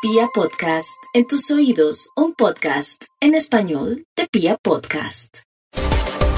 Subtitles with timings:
[0.00, 5.38] Pia Podcast, en tus oídos, un podcast en español de Pia Podcast.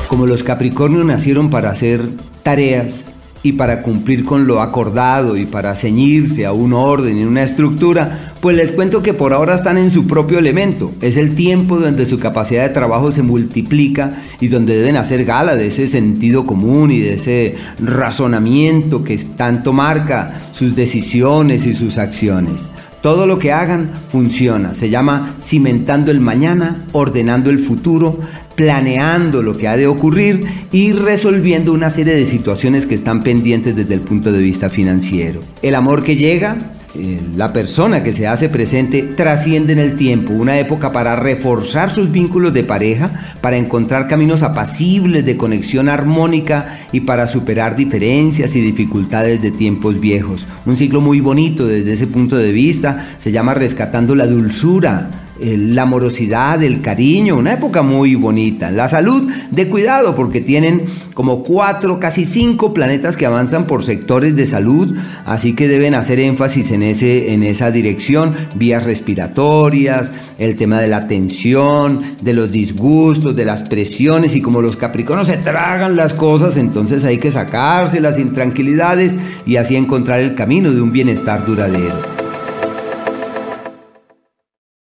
[0.08, 2.00] Como los Capricornios nacieron para hacer
[2.42, 3.12] tareas
[3.42, 8.32] y para cumplir con lo acordado y para ceñirse a un orden y una estructura,
[8.40, 10.92] pues les cuento que por ahora están en su propio elemento.
[11.02, 15.54] Es el tiempo donde su capacidad de trabajo se multiplica y donde deben hacer gala
[15.54, 21.98] de ese sentido común y de ese razonamiento que tanto marca sus decisiones y sus
[21.98, 22.70] acciones.
[23.02, 24.74] Todo lo que hagan funciona.
[24.74, 28.18] Se llama cimentando el mañana, ordenando el futuro,
[28.56, 33.74] planeando lo que ha de ocurrir y resolviendo una serie de situaciones que están pendientes
[33.74, 35.40] desde el punto de vista financiero.
[35.62, 40.32] El amor que llega eh, la persona que se hace presente trasciende en el tiempo,
[40.32, 46.78] una época para reforzar sus vínculos de pareja, para encontrar caminos apacibles de conexión armónica
[46.90, 50.48] y para superar diferencias y dificultades de tiempos viejos.
[50.66, 55.82] Un ciclo muy bonito desde ese punto de vista, se llama Rescatando la Dulzura la
[55.82, 58.70] amorosidad, el cariño, una época muy bonita.
[58.70, 60.82] La salud, de cuidado, porque tienen
[61.14, 66.20] como cuatro, casi cinco planetas que avanzan por sectores de salud, así que deben hacer
[66.20, 72.50] énfasis en, ese, en esa dirección, vías respiratorias, el tema de la tensión, de los
[72.50, 77.30] disgustos, de las presiones, y como los capricornios se tragan las cosas, entonces hay que
[77.30, 79.14] sacarse las intranquilidades
[79.46, 82.09] y así encontrar el camino de un bienestar duradero.